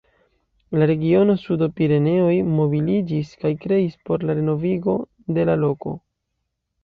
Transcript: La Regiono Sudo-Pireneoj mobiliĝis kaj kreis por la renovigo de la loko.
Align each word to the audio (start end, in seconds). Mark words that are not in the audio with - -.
La 0.81 0.85
Regiono 0.91 1.35
Sudo-Pireneoj 1.41 2.31
mobiliĝis 2.59 3.35
kaj 3.43 3.51
kreis 3.65 3.99
por 4.09 4.25
la 4.29 4.37
renovigo 4.39 4.95
de 5.37 5.45
la 5.51 5.59
loko. 5.67 5.93